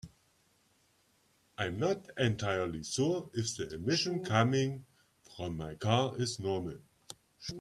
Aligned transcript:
I'm 1.59 1.77
not 1.77 2.09
entirely 2.17 2.83
sure 2.83 3.29
if 3.35 3.55
the 3.55 3.71
emission 3.71 4.25
coming 4.25 4.87
from 5.37 5.55
my 5.57 5.75
car 5.75 6.19
is 6.19 6.39
normal. 6.39 6.79